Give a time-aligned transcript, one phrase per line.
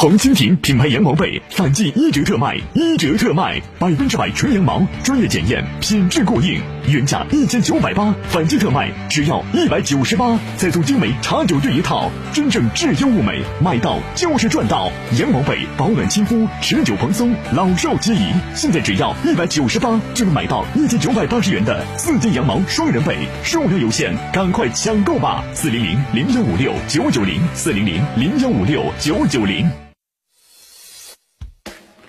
[0.00, 14.88] 红蜻蜓品牌羊毛被反季一折特卖，一折特卖，百分之百纯羊毛，专业检验，品质过硬，原价一千九百八，反季特卖只要一百九十八，再送精美茶酒具一套，真正质优物美，买到就是赚到。
[15.18, 18.32] 羊毛被保暖亲肤，持久蓬松，老少皆宜。
[18.54, 25.42] 现在只要一百九十八就能买到一千九百八十元的四件羊毛双人被，数量有限，赶快抢购吧！
[25.54, 29.68] 四零零零幺五六九九零，四零零零幺五六九九零。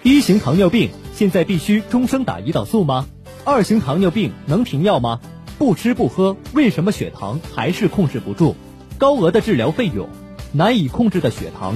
[0.02, 3.06] 一型糖尿病现在必须终生打胰岛素吗？
[3.44, 5.20] 二型糖尿病能停药吗？
[5.58, 8.56] 不吃不喝，为什么血糖还是控制不住？
[8.98, 10.08] 高额的治疗费用，
[10.54, 11.76] 难以控制的血糖，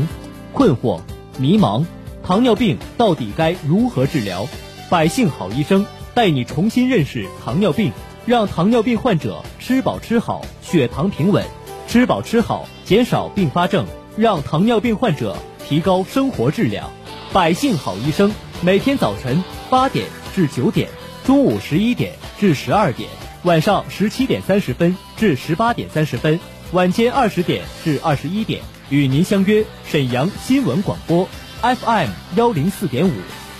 [0.53, 1.01] 困惑、
[1.37, 1.85] 迷茫，
[2.23, 4.47] 糖尿病到底该如何治疗？
[4.89, 7.91] 百姓好医生带你重新认识糖尿病，
[8.25, 11.43] 让糖尿病患者吃饱吃好，血糖平稳，
[11.89, 13.85] 吃饱吃好，减少并发症，
[14.15, 15.35] 让糖尿病患者
[15.67, 16.89] 提高生活质量。
[17.33, 18.31] 百姓好医生，
[18.61, 20.87] 每天早晨八点至九点，
[21.25, 23.09] 中午十一点至十二点，
[23.41, 26.39] 晚上十七点三十分至十八点三十分，
[26.73, 31.27] 晚间二十点至二十一点，与您相约沈阳新闻广播
[31.63, 33.13] FM 幺零四点五，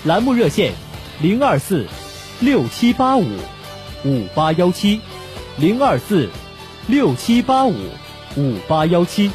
[0.04, 0.72] 栏目热线
[1.20, 1.88] 零二四
[2.38, 3.26] 六七八五
[4.04, 5.00] 五八幺七
[5.56, 6.30] 零二四
[6.86, 7.74] 六七八五
[8.36, 9.32] 五八幺七。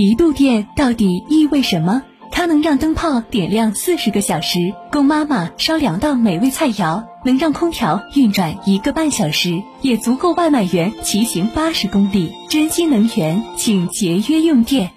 [0.00, 2.02] 一度电到底意味什么？
[2.32, 4.58] 它能让灯泡点亮四十个小时，
[4.90, 12.32] 供妈妈烧两道美味菜肴；能让空调运转一个半小时，也足够外卖员骑行八十公里。
[12.50, 14.90] 珍惜能源，请节约用电。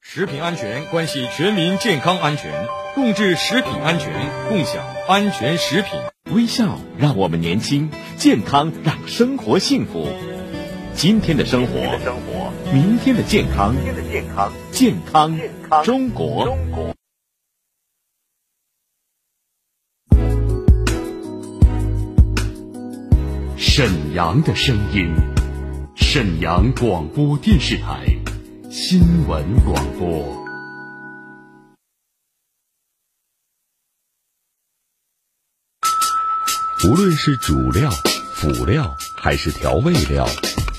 [0.00, 2.52] 食品安全关系全民健康安全，
[2.96, 4.12] 共治食品安全，
[4.48, 5.92] 共享安全食品。
[6.34, 10.08] 微笑让我们年轻，健康让生活幸福。
[11.00, 13.74] 今天的生活，明天的健康，
[14.70, 15.34] 健康
[15.82, 16.54] 中国。
[23.56, 25.10] 沈阳的声音，
[25.96, 28.04] 沈阳广播电视台
[28.70, 30.36] 新闻广播。
[36.84, 37.90] 无论是主料、
[38.34, 40.26] 辅料还是调味料。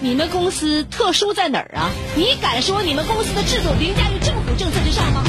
[0.00, 1.90] 你们公司特殊在哪儿啊？
[2.14, 5.22] 你敢说你们公司的制度凌驾于政府政策之上吗？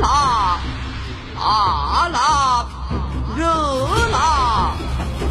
[0.00, 0.60] 辣，
[1.36, 2.66] 辣辣，
[3.36, 3.46] 热
[4.10, 4.74] 辣，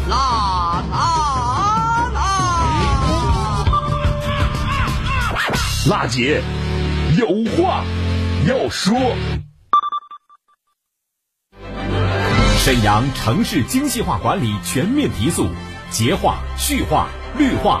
[0.08, 2.20] 辣辣辣！
[5.88, 6.42] 辣姐
[7.18, 7.84] 有话
[8.46, 8.94] 要说。
[12.58, 15.48] 沈阳城市精细化管理全面提速，
[15.90, 17.80] 洁化、序化、绿化。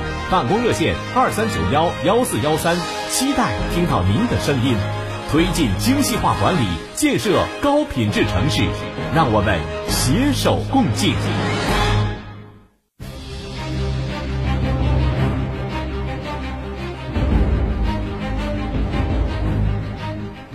[0.31, 2.77] 办公热线二三九幺幺四幺三，
[3.09, 4.77] 期待听到您的声音。
[5.29, 8.63] 推进精细化管理，建设高品质城市，
[9.13, 11.15] 让我们携手共进。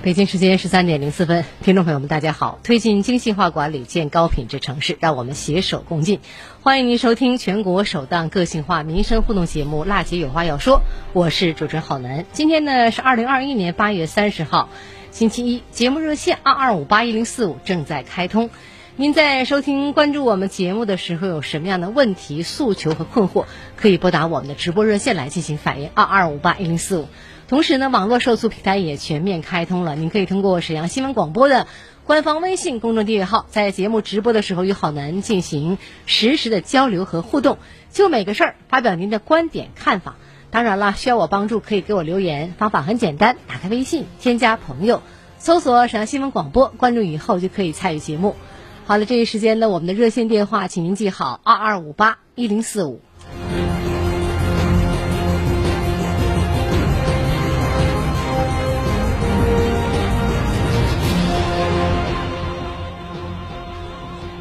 [0.07, 2.61] 北京时间十三点零四分，听众朋友们，大家好！
[2.63, 6.21] 推进精细化管理，建高品质城市，让我们携手共进。
[6.63, 10.77] 欢迎您收听全国首档个性化民生互动节目《辣姐有话要说》，
[11.13, 12.25] 我是主持人郝楠。
[12.31, 14.69] 今天呢是二零二一年八月三十号，
[15.11, 18.51] 星期一，节目热线二二五八一零四五正在开通。
[18.95, 27.09] 您在收听、关注我们节目的时候，有什么样的问题、诉求和困惑，可以拨打我们的直播热线来进行反映，二二五八一零四五。
[27.49, 31.69] 同时呢，网络受诉平台也全面开通了，您可以通过沈阳新闻广播的
[32.05, 37.59] 官方微信公众订阅号，在节目直播的时候与郝楠进行实时的交流和互动，
[37.93, 40.17] 就每个事儿发表您的观点看法。
[40.51, 45.03] 当然了，需要我帮助可以给我留言，方法很简单，打开微信，添加朋友，
[45.39, 48.35] 搜索沈阳新闻广播，关注以后就可以参与节目。
[48.87, 53.06] 好了，这一时间呢，我们的热线电话，请您记好：二二五八一零四五。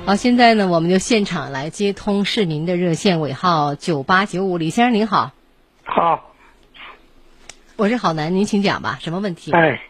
[0.06, 5.32] 好，现在呢，我们就现场来接通市民的热线尾号九八九五，李先生您好。
[5.84, 6.36] 好，
[7.76, 9.52] 我是郝楠，您请讲吧，什么问题？
[9.52, 9.82] 哎，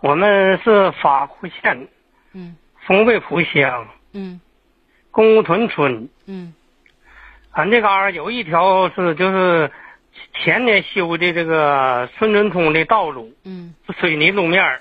[0.00, 1.88] 我们是法库县。
[2.32, 2.56] 嗯。
[2.86, 4.40] 丰北铺乡，嗯，
[5.10, 6.54] 公屯村，嗯，
[7.50, 9.70] 俺这嘎有一条是就是
[10.34, 14.80] 前年修的这个村村通的道路，嗯，水泥路面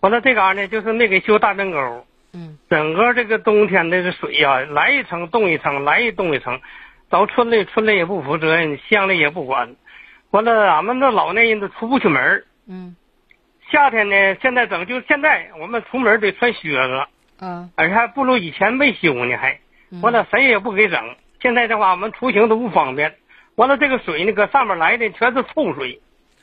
[0.00, 2.05] 完了这嘎呢就是没给修大正沟，
[2.36, 6.60] 嗯，整个这个冬天的这水呀，来一层冻一层，来一冻一层，
[7.08, 9.74] 到村里村里也不负责任，乡里也不管，
[10.32, 12.94] 完了俺们这老年人都出不去门嗯。
[13.70, 17.06] 夏天呢，现在整就现在我们出门得穿靴子，
[17.40, 19.58] 嗯，而且还不如以前没修呢，还。
[20.02, 21.16] 完了谁也不给整。
[21.40, 23.14] 现在的话，我们出行都不方便。
[23.54, 26.00] 完了，这个水呢，搁上面来的全是臭水，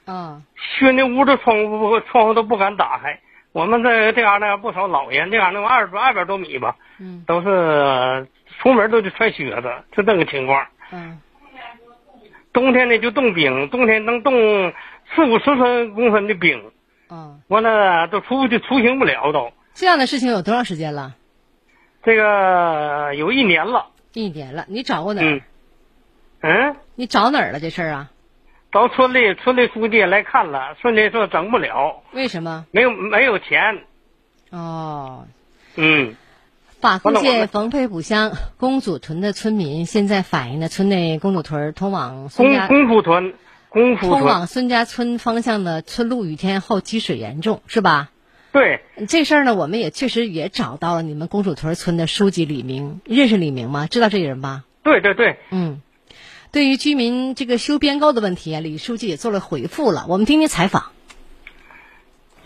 [0.07, 3.19] 嗯，熏的屋的窗户窗户都不敢打开。
[3.53, 8.27] 我们这这嘎呢不少老人，这嘎那二百二百多米吧，嗯，都是
[8.59, 10.65] 出门都得穿靴子，就这个情况。
[10.91, 11.21] 嗯，
[12.51, 14.33] 冬天呢就冻冰，冬天能冻
[15.15, 16.71] 四五十分公分的冰。
[17.11, 19.53] 嗯，完了都出去出行不了都。
[19.75, 21.13] 这样的事情有多长时间了？
[22.03, 23.87] 这个有一年了。
[24.13, 25.41] 一年了，你找过哪儿？
[26.41, 26.75] 嗯。
[26.95, 28.09] 你找哪儿了这事儿啊？
[28.73, 32.01] 到村里，村里书记来看了，村里说整不了。
[32.11, 32.65] 为什么？
[32.71, 33.83] 没有没有钱。
[34.49, 35.25] 哦。
[35.75, 36.15] 嗯。
[36.81, 43.35] 法库县冯沛浦乡公主屯的村民现在反映的，村内公主屯通往孙家公主屯。
[43.99, 48.11] 通往孙家村方向的村路雨天后积水严重，是吧？
[48.51, 53.87] 对，这事儿呢，我们也确实也找到了你们公主屯村的书记李明，认识李明吗？
[53.87, 54.63] 知道这个人吧？
[54.83, 55.81] 对对对，嗯，
[56.53, 60.05] 对于居民这个修边沟的问题啊，李书记也做了回复了。
[60.07, 60.83] 我们听听采访。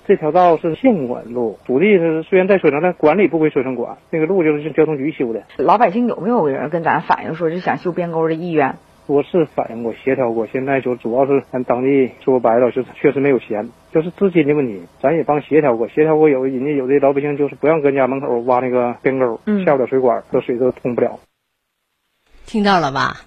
[0.08, 3.98] 这条道是县管路，土地是虽然在水城，但管理不归水城管。
[4.10, 5.44] 那个路就是交通局修的。
[5.58, 8.78] 老百姓有没有人跟咱反映说是想修边沟的意愿？
[9.08, 14.84] 多次反映过、协调过，现在就主要是咱当地说白了，就是确实没有钱，就是资金的问题。
[15.02, 21.20] 咱也帮协调过，协调过有人家有的老百姓就是不让搁家门口挖那个边沟，下不了水管，这水都通不了。
[22.46, 23.27] 听到了吧？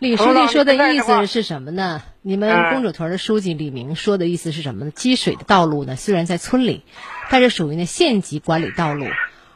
[0.00, 2.00] 李书记说的意思是什么呢？
[2.22, 4.90] 你们公主屯的书记李明说的意思是什么呢？
[4.90, 6.84] 积水的道路呢，虽然在村里，
[7.28, 9.04] 但是属于呢县级管理道路。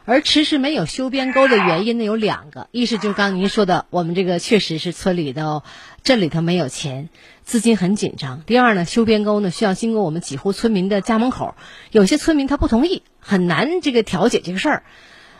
[0.04, 5.62] 而迟迟没有修边沟的原因呢有两个，一是就是刚您说的，我们这个确实是村里头、
[6.02, 7.08] 镇里头没有钱，
[7.42, 8.42] 资金很紧张。
[8.42, 11.54] 第二呢，修边沟呢需要经过我们几户村民的家门口，
[11.90, 14.82] 有些村民他不同意，很难这个调解这个事儿。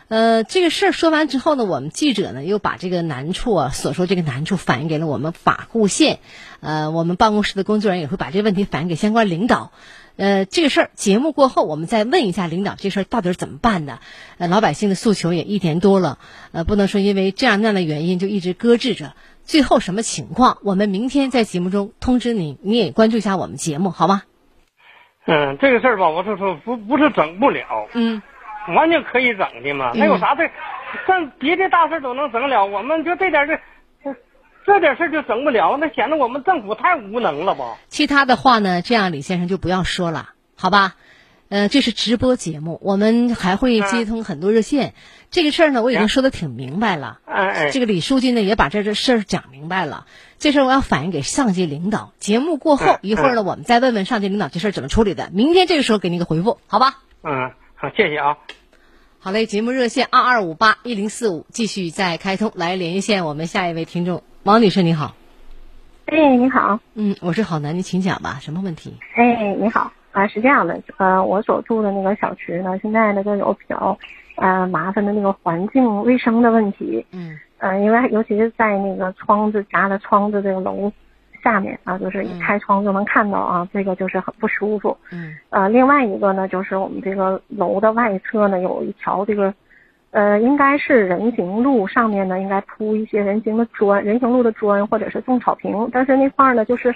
[0.09, 6.19] 呃，这个事儿说完之后呢，我们记者呢又把这个难处啊，所说这个难处反映给了我们法固县，
[6.61, 9.73] 呃，我们办公室的工作人员也会把这个问题反映给相关领导。
[10.17, 13.99] 呃，这个事儿节目过后，我们再问一下领导，这事儿到底是怎么办的？
[14.38, 16.19] 呃，老百姓的诉求也一年多了，
[16.52, 19.14] 呃，不能说因为这样那样的原因就一直搁置着。
[19.43, 20.59] 最后什么情况？
[20.62, 24.23] 我们明天在节目中通知你，你也关注一下我们节目，好吗？
[25.26, 28.23] 嗯，这个事儿吧，我是说不不是整不了，嗯，
[28.68, 29.92] 完全可以整的嘛。
[29.94, 30.50] 那有啥事？
[31.06, 33.61] 像别的大事都能整了，我们就这点事。
[34.66, 37.76] 这点事就整不了，那显得我们政府太无能了吧？
[37.88, 40.94] 其他的话呢，这样李先生就不要说了，好吧？
[41.50, 44.94] 呃，这是直播节目，我们还会接通很多热线。
[45.30, 47.18] 这个事儿呢，我已经说的挺明白了。
[47.26, 50.06] 哎这个李书记呢，也把这这事儿讲明白了。
[50.38, 52.14] 这事儿我要反映给上级领导。
[52.18, 55.28] 节目过后一会儿呢，我们再问问上级领导这事儿怎么处理的。
[55.35, 57.02] 明天这个时候给你个回复，好吧？
[57.23, 57.52] 嗯，
[57.85, 58.38] 好，谢谢啊。
[59.19, 64.23] 好嘞，节目热线二二五八一零四五继续再开通，来连线我们下一位听众。
[64.45, 65.14] 王女士，你好。
[66.07, 66.81] 哎，你好。
[66.95, 68.97] 嗯，我是郝楠，你请讲吧，什么问题？
[69.17, 73.99] 哎，你好啊，是这样的，呃，我所住的那个小区呢，现在呢就有比较
[74.37, 77.05] 呃麻烦的那个环境卫生的问题。
[77.11, 77.38] 嗯。
[77.59, 80.91] 呃，因为尤其是在那个窗子夹的窗子这个楼
[81.45, 84.97] 下面啊，就是一开窗就能看到啊，这个就是很不舒服。
[85.13, 85.37] 嗯。
[85.51, 89.53] 呃，另外一个呢，就是我们这个楼的外侧呢有一条这个
[90.11, 95.89] 呃，应该是人行路上面呢，应该铺一些人行的砖，人行路的砖，或者是种草坪。
[95.93, 96.95] 但是那块儿呢，就是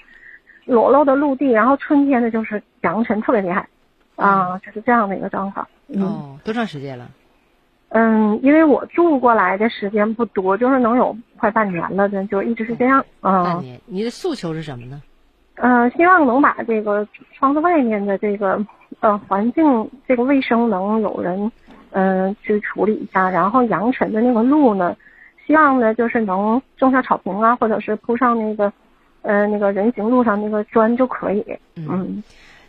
[0.65, 3.69] 裸露的陆地，然后春天呢，就是扬尘特别厉害，
[4.17, 5.67] 啊，就是这样的一个状况。
[5.95, 7.09] 哦，多长时间了？
[7.91, 13.05] 嗯，因为我住过来的时间不多，就是能有快半年了，这就一直是这样。
[13.21, 13.81] 啊，半年。
[13.87, 15.03] 你的诉求是什么呢？
[15.57, 18.65] 呃，希望能把这个窗子外面的这个
[19.01, 21.51] 呃环境这个卫生能有人。
[21.91, 24.95] 嗯，去处理一下，然后扬尘的那个路呢，
[25.47, 28.71] 希望呢就是能种下草坪啊，或者是铺上那个，
[29.23, 31.43] 呃，那个人行路上那个砖就可以。
[31.77, 32.23] 嗯，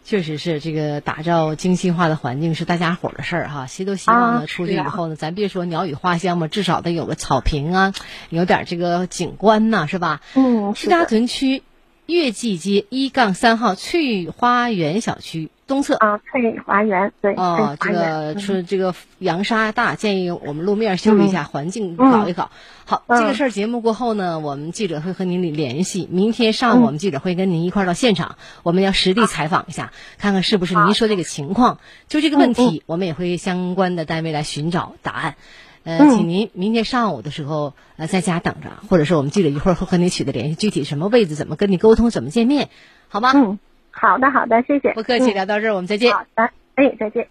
[0.10, 7.94] 确实是这个打造精细化的环境是大家伙的事儿哈，谁都希望呢出去以后呢，咱别说鸟语花香嘛，至少得有个草坪啊，
[8.32, 10.22] 有点这个景观呐，是吧？
[10.34, 11.62] 嗯，西大屯区
[12.08, 15.51] 月季街一杠三号翠花园小区。
[15.70, 22.50] 东侧啊，翠华园对哦，这个说这个扬沙大，建议我们路面修理一下，环境搞一搞。
[22.86, 26.10] 好，这个事儿节目过后呢，我们记者会和您联系。
[26.12, 31.78] 明天上午我们记者会跟您一块儿到现场，我们要实地采访一下，看看是不是您说这个情况。
[32.08, 35.36] 就这个问题，我们也会相关的单位来寻找答案。
[35.84, 42.70] 呃，请您明天上午的时候呃在家等着，或者是我们记者一会儿会和您取得联系，具体什么位置，怎么跟你沟通，怎么见面，
[43.08, 43.32] 好吗？
[43.36, 43.60] 嗯。
[43.91, 44.93] 好的，好的，谢谢。
[44.93, 46.13] 不客气，聊到这儿，我们再见。
[46.13, 47.27] 好的，哎，再见。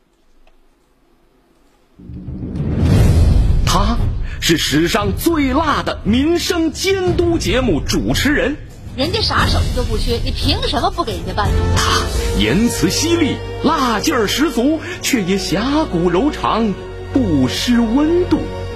[3.66, 3.96] 他
[4.40, 8.56] 是史上最辣的民生监督节目主持人，
[8.96, 11.48] 人家啥手续都不缺，你凭什么不给人家办？
[11.76, 16.72] 他言辞犀利，辣劲儿十足，却也侠骨柔肠，
[17.12, 18.40] 不失温度。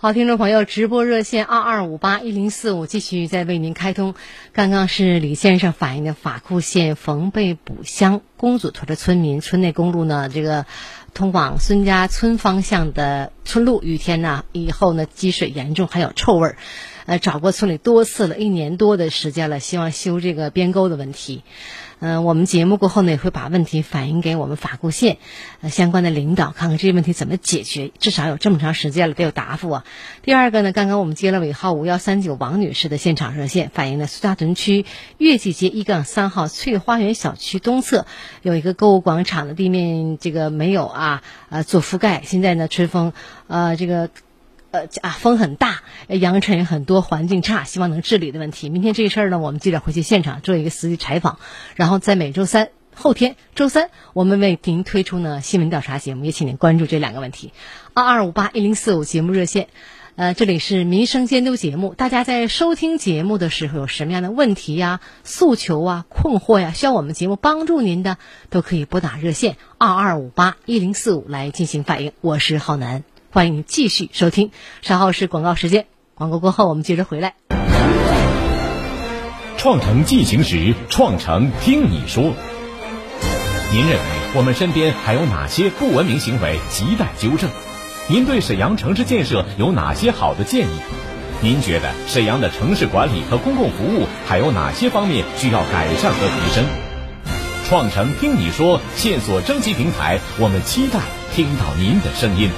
[0.00, 4.14] 好，听众朋友，直播热线二二五八一零四五继续在为您开通。
[4.52, 10.66] 刚刚是李先生反映的法库县冯贝卜乡公主屯的村民，村内公路呢，这个
[11.14, 16.58] 通往孙家村方向的村路，雨天呢以后呢积水严重，还有臭味儿。
[17.06, 21.42] 呃，找过村里多次了，一年多的时间了，希望修这个边沟的问题。
[22.00, 25.18] 嗯，我们节目过后呢，也会把问题反映给我们法固县
[25.68, 27.90] 相关的领导，看看这些问题怎么解决。
[27.98, 29.84] 至少有这么长时间了，得有答复啊。
[30.22, 34.86] 第二个呢，刚刚我们接了尾号五幺三九王女士的现场热线，反映呢苏家屯区
[35.16, 38.06] 月季街一杠三号翠花园小区东侧
[38.42, 43.12] 有一个购物广场的地面这个没有啊呃做覆盖，现在呢春风
[43.48, 44.08] 呃这个。
[44.70, 48.68] 呃啊，风很大，扬尘很多，环境差，希望能治理的问题。
[48.68, 51.38] 明天这事儿呢，我们记者会去现场做一个实地采访，
[51.74, 57.52] 然后在每周三、后天、周三，我们为您推出呢新闻调查节目，也请您关注这两个问题。
[57.94, 59.68] 二二五八一零四五节目热线，
[60.16, 68.18] 呃，这里是民生监督节目，大家在收听节目的时候有什么样的问题呀、诉求啊、困惑呀，需要我们节目帮助您的，
[68.50, 72.12] 都可以拨打热线二二五八一零四五来进行反映。
[72.20, 73.07] 我是浩南。
[73.30, 77.34] 欢迎继续收听，稍后是广告时间，广告过后我们接着回来。
[79.58, 82.32] 创城进行时，创城听你说。
[83.70, 84.04] 您认为
[84.34, 87.50] 我们身边还有哪些不文明行为亟待纠正？
[88.08, 90.80] 您对沈阳城市建设有哪些好的建议？
[91.42, 96.64] 您觉得沈阳的城市管理和公共服务还有哪些方面需要改善和提升？
[97.68, 101.00] 创城听你说线索征集平台，我们期待
[101.34, 102.50] 听到您的声音。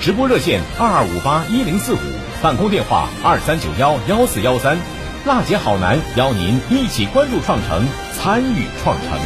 [0.00, 1.98] 直播热线二二五八一零四五，
[2.42, 4.78] 办公电话二三九幺幺四幺三，
[5.24, 7.84] 辣姐好男邀您一起关注创城，
[8.14, 9.18] 参与创城。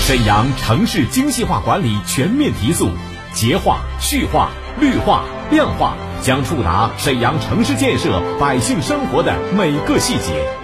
[0.00, 2.90] 沈阳城市精细化管理全面提速，
[3.34, 4.50] 洁化、序化、
[4.80, 10.63] 绿化、亮化将触达沈阳城市建设百姓生活的每个细节。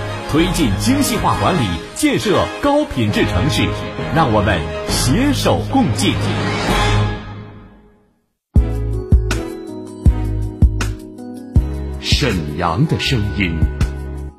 [0.31, 3.67] 推进精细化管理，建设高品质城市，
[4.15, 6.13] 让我们携手共进。
[11.99, 13.59] 沈阳的声音，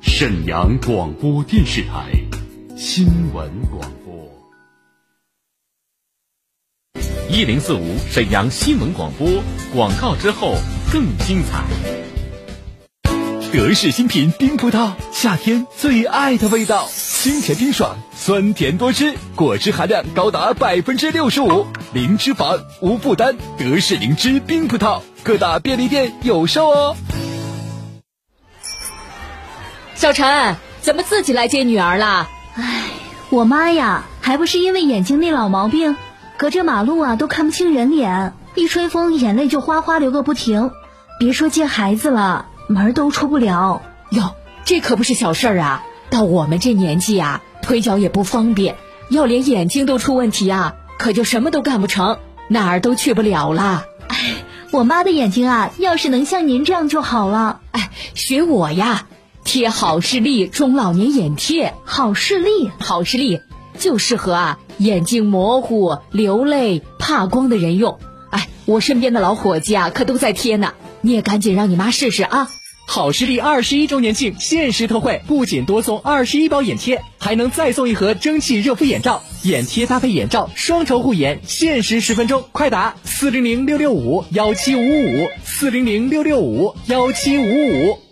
[0.01, 2.11] 沈阳广播电视台
[2.75, 4.15] 新闻广播。
[7.29, 9.27] 一零四五沈阳新闻广播
[9.75, 10.55] 广告之后
[10.91, 12.02] 更精彩。
[13.53, 23.35] 德式新品冰葡萄，夏天最爱的味道，清甜冰爽，酸甜多汁，果汁含量高达百分之六十五，零脂肪，无负担。
[23.59, 26.95] 德式灵芝冰葡萄，各大便利店有售哦。
[29.93, 32.27] 小陈，怎么自己来接女儿啦？
[32.55, 32.85] 唉，
[33.29, 35.95] 我妈呀，还不是因为眼睛那老毛病，
[36.37, 40.71] 隔着马路啊都看不清人脸，一吹风眼泪就哗哗流个不停。
[41.19, 43.81] 别说接孩子了，门都出不了。
[44.09, 45.83] 哟，这可不是小事儿啊！
[46.09, 48.75] 到我们这年纪啊，腿脚也不方便，
[49.09, 53.85] 要连眼睛都出问题啊，可就什么都干不成，哪儿都去不了了。
[54.07, 54.35] 哎，
[54.71, 57.61] 我妈的眼睛啊，要是能像您这样就好了。
[57.71, 59.07] 哎，学我呀。
[59.45, 63.41] 贴好视力中老年眼贴，好视力，好视力
[63.77, 67.99] 就适合啊眼睛模糊、流泪、怕光的人用。
[68.29, 70.73] 哎，我身边的老伙计啊，可都在贴呢。
[71.05, 72.49] 你也赶紧让你妈试试啊！
[72.85, 79.21] 好视力二十一周年庆限时特惠，不仅多送二十一包眼贴，还能再送一盒蒸汽热敷眼罩。
[79.43, 88.02] 眼贴搭配眼罩，双重护眼，限时十分钟，快打四零零六六五幺七五五四零零六六五幺七五五。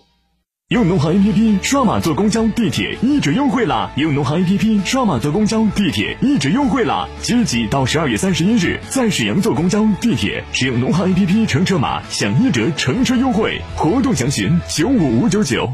[0.71, 3.91] 用农行 APP 刷码坐公交、地铁一折优惠啦！
[3.97, 7.05] 用农行 APP 刷码坐公交、地铁一折优惠啦！
[7.21, 13.59] 即日起到十二月三十一日，在沈阳坐公交、地铁，使用农行 APP 乘车码享一折乘车优惠。
[13.75, 15.69] 活动详情九五五九九。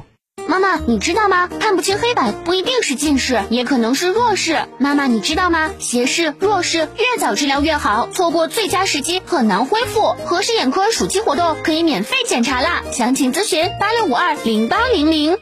[0.46, 1.48] 妈妈，你知道吗？
[1.48, 4.67] 看不清黑板不一定是近视，也可能是弱视。
[4.77, 5.74] 妈妈，你知道吗？
[5.79, 10.15] 斜视、弱视越早治疗越好，错过最佳时机很难恢复。
[10.25, 15.38] 合适眼科暑期活动可以免费检查啦，详情咨询八六五二零八零零。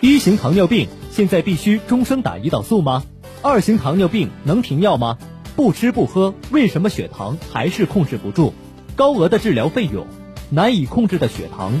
[0.00, 3.02] 一型糖尿病现在必须终生打胰岛素吗？
[3.42, 5.18] 二型糖尿病能停药吗？
[5.56, 8.52] 不吃不喝，为什么血糖还是控制不住？
[8.94, 10.06] 高额的治疗费用，
[10.50, 11.80] 难以控制的血糖。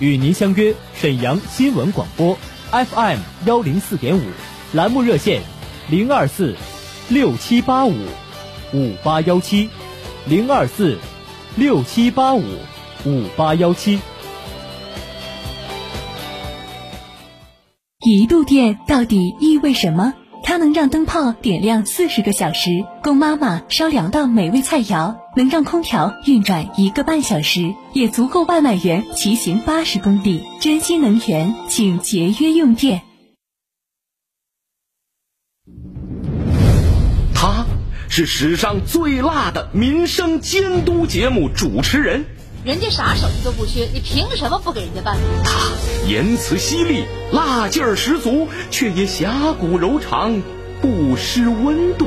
[0.00, 2.36] 与您相约沈阳新闻广播
[2.70, 4.22] ，FM 幺零四点五，
[4.72, 5.42] 栏目热线
[5.88, 6.56] 零二四
[7.08, 7.94] 六七八五
[8.72, 9.70] 五八幺七
[10.26, 10.98] 零二四
[11.54, 12.42] 六七八五
[13.04, 14.00] 五八幺七。
[18.00, 20.12] 一度电到底意味什么？
[20.42, 30.42] 它能让灯泡点亮四十个小时，供妈妈烧两道美味菜肴；能让空调运转一个半小时，也足够外卖员骑行八十公里。
[30.60, 33.02] 珍惜能源，请节约用电。
[37.34, 37.66] 他
[38.08, 42.24] 是史上最辣的民生监督节目主持人。
[42.64, 45.18] 人家啥手艺都不缺，你凭什么不给人家办？
[45.44, 50.40] 他言辞犀利，辣劲儿十足，却也侠骨柔肠，
[50.80, 52.06] 不失温度。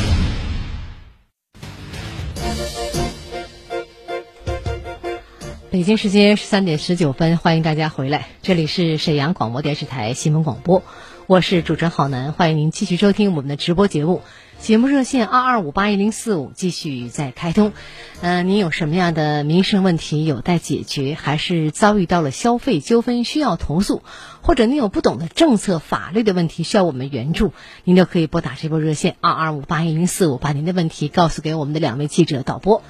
[5.71, 10.83] 北京时间十三点十九分，欢迎大家回来，这里是沈阳广播电视台新闻广播，
[11.27, 14.21] 我是主持人郝楠，欢迎您继续收听我们的直播节目。
[14.59, 17.71] 节目热线二二五八一零四五继续在开通，
[18.19, 24.03] 嗯，您有什么样的民生问题有待解决，还是遭遇到了消费纠纷需要投诉，
[24.41, 27.53] 或者您有不懂的政策法律的问题需要我们援助，
[27.85, 32.83] 您都可以拨打这波热线二二五八一零四五，把您的问题告诉给我们的两位记者导播。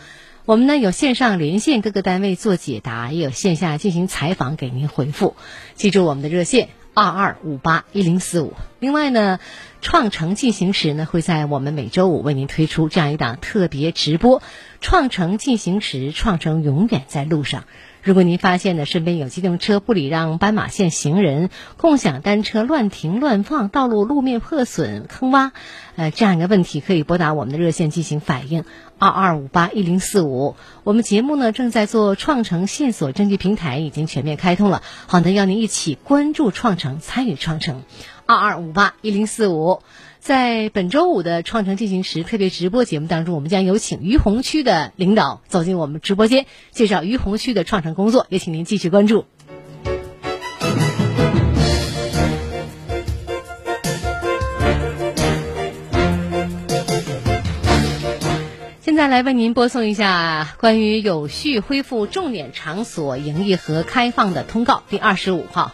[0.46, 5.36] 我们呢有线上连线各个单位做解答，也有线下进行采访给您回复。
[5.76, 8.54] 记住我们的热线二二五八一零四五。
[8.80, 9.40] 另外呢。
[9.84, 14.44] 创城进行时呢，会在我们每周五为您推出这样一档特别直播。
[14.80, 17.64] 创城进行时，创城永远在路上。
[18.04, 25.52] 如果您发现呢身边有机动车不礼让斑马线行人、共享单车乱停乱放、道路路面破损、坑洼，
[25.96, 28.66] 呃这样一个问题，可以拨打我们的热线进行反映，
[28.98, 30.56] 二二五八一零四五。
[30.84, 37.84] 我们节目呢正在做创城线索征集平台，已经全面开通了，好的，邀您一起关注创城，参与创城，
[38.32, 39.82] 二二五八一零四五。
[40.20, 49.26] 在本周五的创城进行时特别直播节目当中，我们将有请于洪区的领导走进我们直播间，介绍于洪区的创城工作，也请您继续关注。
[58.80, 65.74] 现在来为您播送一下关于有序恢复重点场所营业和开放的通告，第二十五号。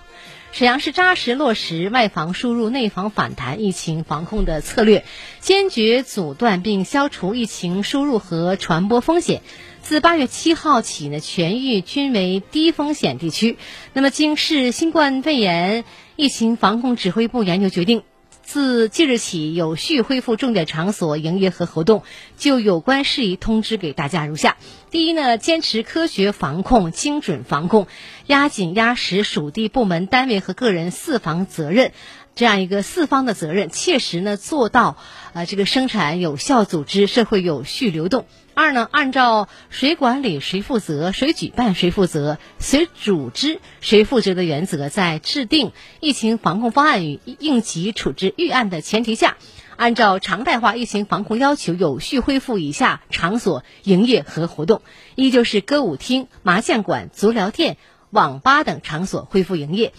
[0.58, 5.06] 沈阳市扎实落实外防输入、内防反弹疫情防控的策略，
[5.40, 9.44] 坚决阻断并消除疫情输入和传播风险。
[9.84, 13.56] 自八月七号起呢，全域均为低风险地区。
[13.94, 18.02] 那么，经市新冠肺炎疫情防控指挥部研究决定。
[18.48, 22.04] 自即日起，有序恢复重点场所营业和活动。
[22.38, 24.56] 就有关事宜通知给大家如下：
[24.90, 27.88] 第一呢，坚持科学防控、精准防控，
[28.26, 31.92] 压紧压实属地部门单位和个人四防责任，
[32.36, 34.96] 这样一个四方的责任，切实呢做到，
[35.34, 38.26] 呃，这个生产有效组织，社会有序流动。
[38.58, 49.38] 二呢，按照谁管理谁负责，谁举办谁负责，谁组织谁负责的原则，在制定疫情防控方案与应急处置预案的前提下，
[49.76, 54.82] 按照常态化疫情防控要求，有序恢复以下场所营业和活动：
[55.14, 57.78] 一就是歌舞厅、麻将馆、足疗店、
[58.10, 59.92] 网吧等场所恢复营业；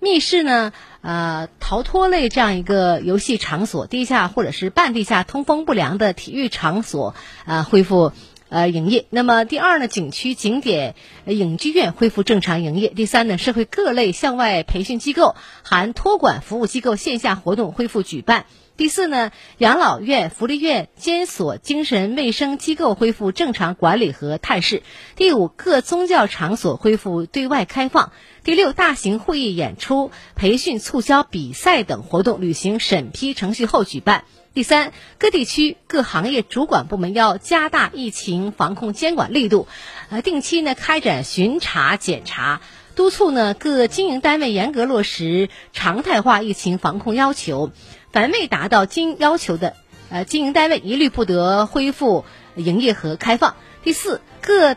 [0.00, 7.14] 密室呢，呃，逃脱类这样一个游戏场所，地下或者是半地下通风不良的体育场所，
[7.46, 8.12] 呃，恢复
[8.48, 9.06] 呃营业。
[9.10, 12.88] 那么第二呢，景区、景点、影剧院恢复正常营业。
[12.88, 18.44] 第三呢，社会各类校外培训机构含托管服务机构线下活动恢复举办。
[18.76, 24.82] 第四呢，养老院、福利院、监所、精神卫生机构恢复正常管理和探视。
[25.16, 28.12] 第五，各宗教场所恢复对外开放。
[28.46, 34.22] 第六，大型会议、演出、培训、促销、比赛等活动履行审批程序后举办。
[34.54, 39.66] 第三，各地区各行业主管部门要加大疫情防控监管力度，
[40.10, 42.60] 呃，定期呢开展巡查检查，
[42.94, 47.72] 督促呢各经营单位严格落实常态化疫情防控要求。
[48.12, 49.74] 凡未达到经要求的，
[50.08, 53.56] 呃，经营单位一律不得恢复营业和开放。
[53.82, 54.76] 第四，各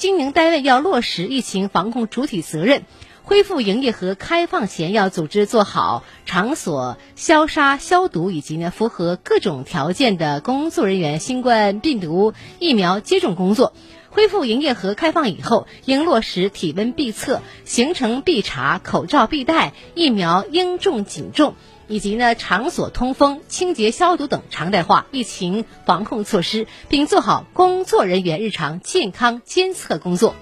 [0.00, 2.84] 经营单位要落实疫情防控主体责任，
[3.22, 13.74] 恢复营业和开放前要组织做好场所消杀消毒，以及呢符合各种条件的工作人员新冠病毒疫苗接种工作。
[14.08, 21.56] 恢复营业和开放以后，应落实体温必测、行程必查、口罩必戴、疫苗应种尽种。
[21.90, 30.36] 以及呢，场所通风、清洁消毒等常态化疫情防控措施，并做好工作人员日常健康监测工作。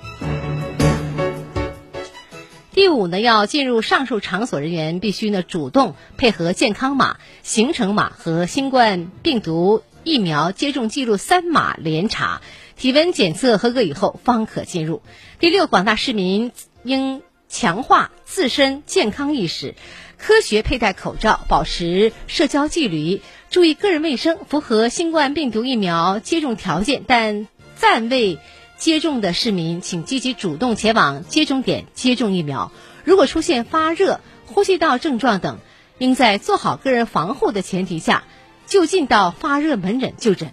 [2.72, 12.42] 第五呢，要进入上述场所人员必须呢主动配合健康码、行程码和新冠病毒疫苗接种记录三码联查，
[12.76, 15.00] 体温检测合格以后方可进入。
[15.40, 19.74] 第六，广大市民应强化自身健康意识。
[20.18, 24.38] 科学佩戴口罩，保持社交距离，注意个人卫生。
[24.48, 28.38] 符合新冠病毒疫苗接种条件但暂未
[28.76, 32.72] 接种的市民，请积极主动前往接种点接种疫苗。
[33.04, 35.58] 如果出现发热、呼吸道症状等，
[35.98, 38.24] 应在做好个人防护的前提下，
[38.66, 40.52] 就近到发热门诊就诊。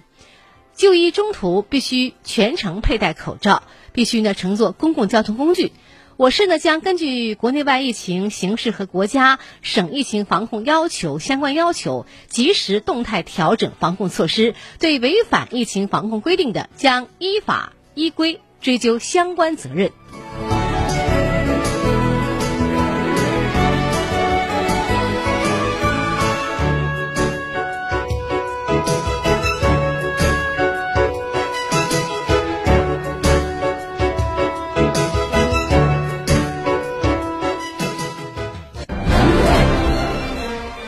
[0.75, 5.71] 就医中途必须全程佩戴口罩，必须呢乘坐公共交通工具。
[6.17, 14.55] 我市呢将根据国内外疫情形势和国家、省疫情防控要求相关要求，及时动态调整防控措施。
[14.79, 19.91] 对违反疫情防控规定的，将依法依规追究相关责任。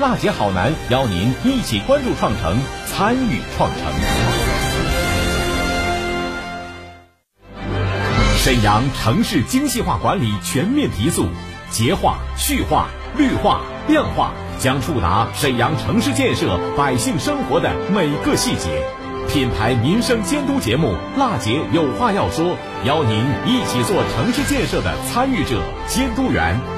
[0.00, 2.56] 辣姐好男邀您一起关注创城，
[2.86, 3.82] 参与创城。
[8.36, 11.26] 沈阳城市精细化管理全面提速，
[11.70, 14.30] 洁化、序化、绿化、量化
[14.60, 18.84] 将触达沈阳城市建设百姓生活的每个细节。
[19.28, 22.46] 品牌民生监督节目《辣姐有话要说》，
[22.84, 26.77] 邀您一起做城市建设的参与者、监督员。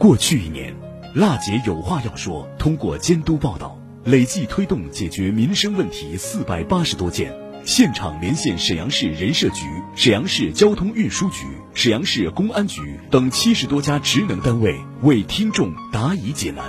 [0.00, 0.74] 过去一年，
[1.14, 2.48] 辣姐有话要说。
[2.58, 7.30] 通过监督报道，累计推动解决民生问题四百八十多件，
[7.66, 16.64] 现场连线沈阳市人社局、沈阳市交通运输局、沈阳市公安局等七十多家职能单位，为听众答疑解难。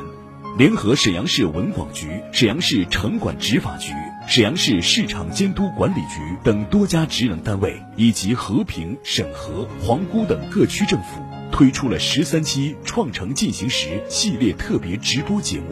[0.57, 3.93] 联合沈阳市文广局、沈阳市城管执法局、
[4.27, 11.21] 沈阳市市场监督管理局等多家职能单位，以及和平、沈河、皇姑等各区政府。
[11.51, 15.65] 推出了十三期“创城进行时”系列特别直播节目，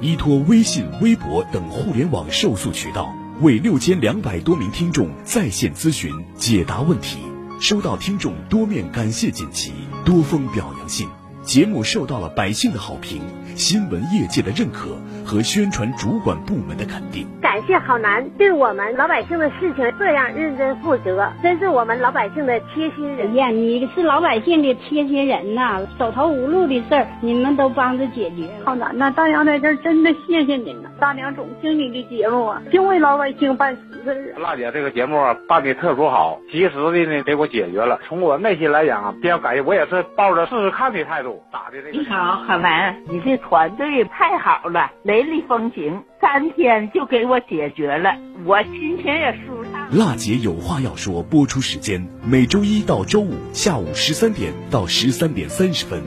[0.00, 7.18] 依托微信、微博等互联网受诉渠道，为六千两百多名听众在线咨询解答问题，
[7.60, 9.72] 收到听众多面感谢锦旗、
[10.04, 11.06] 多封表扬信，
[11.44, 13.20] 节目受到了百姓的好评、
[13.54, 14.98] 新闻业界的认可。
[15.26, 23.48] 和宣传主管部门的肯定，感谢郝楠对我们老百姓的事情这样认真负责，真是我们老百姓的贴心人呀！
[23.48, 28.46] 你是老百姓的贴心人呐，走投无路的事儿你们都帮着解决。
[28.62, 34.38] 郝楠呐，大娘在这儿真的谢谢您了，大娘总听你的节目啊，净为老百姓办实事啊。
[34.38, 35.16] 辣姐这个节目
[35.48, 37.98] 办的特殊好，及时的呢给我解决了。
[38.06, 41.90] 从我内心来讲啊，比较感谢，我也是抱着试试看的态度打的这个。
[41.92, 44.90] 你好，郝楠，你这团队太好了。
[45.04, 48.10] 雷厉风行，三天就给我解决了，
[48.44, 49.96] 我心情也舒畅。
[49.96, 56.02] 辣姐有话要说，播出时间每周一到周五下午十三点到十三点三十分。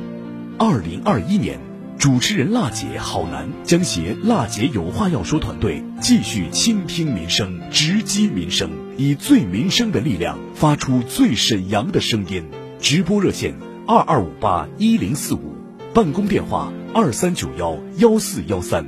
[0.57, 1.59] 二零二一年，
[1.97, 12.43] 主持人辣姐郝楠将携辣姐有话要说团队，继续倾听民生，直击民生，以最民生的力量，发出最沈阳的声音。
[12.79, 13.53] 直播热线
[13.87, 15.55] 二二五八一零四五，
[15.93, 18.85] 办公电话二三九幺幺四幺三。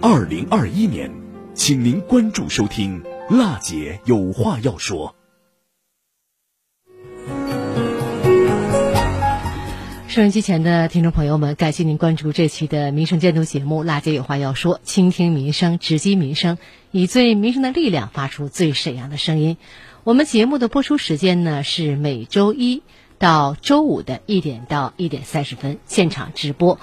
[0.00, 1.10] 二零二一年，
[1.58, 3.02] 请您关注收听
[3.36, 5.12] 《辣姐有话要说》。
[10.08, 16.58] 收音机前的听众朋友们，感谢您关注这期的民生监督节目《辣姐有话要说》，倾听民生，直击民生，
[16.92, 19.56] 以最民生的力量发出最沈阳的声音。
[20.04, 22.84] 我们节目的播出时间呢是每周一
[23.18, 26.78] 到周五的一点到一点三十分，现场直播。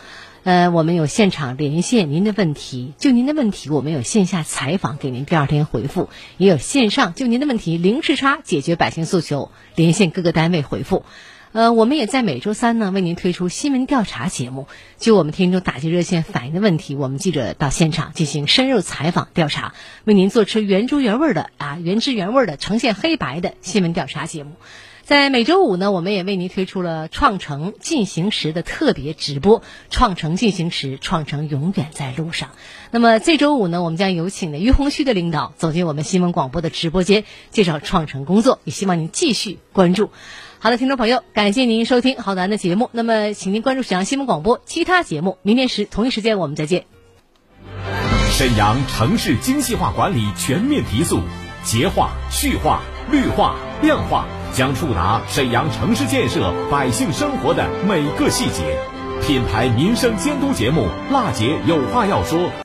[0.46, 11.04] 呃，我们有现场连线您的问题，就您的问题，我们有线下采访给您第二天回复，也有线上就您的问题零时差解决百姓诉求，连线各个单位回复。
[11.52, 14.68] 呃，我们也在每周三呢为您推出新闻调查节目，
[15.00, 24.52] 就我们听众打进热线反映的问题，我们记者到现场进行深入采访调查，为您做出原汁原味的啊原汁原味的呈现黑白的新闻调查节目。
[25.06, 32.50] 在每周五呢，我们也为您推出了《创城进行时》的特别直播，《创城进行时》，创城永远在路上。
[32.90, 40.10] 那么这周五呢，我们将有请的于洪区的领导走进我们新闻广播的直播间，介绍创城工作，也希望您继续关注。
[40.58, 42.90] 好的，听众朋友，感谢您收听浩南的节目。
[42.92, 45.38] 那么，请您关注沈阳新闻广播其他节目。
[45.44, 46.86] 明天时同一时间，我们再见。
[48.32, 51.20] 沈阳城市精细化管理全面提速，
[51.64, 54.26] 洁化、序化、绿化、量化。
[54.56, 58.80] 将触达沈阳城市建设百姓生活的每个细节。
[59.22, 62.40] 品牌民生监督节目《辣姐有话要说》。